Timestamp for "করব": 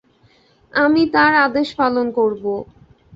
2.11-2.43